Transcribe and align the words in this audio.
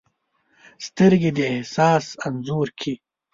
سترګې 0.85 1.31
د 1.37 1.39
احساس 1.53 2.05
انځور 2.25 2.67
کښي 2.79 2.93